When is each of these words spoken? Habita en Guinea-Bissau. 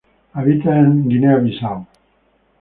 Habita 0.37 0.77
en 0.79 1.03
Guinea-Bissau. 1.09 1.85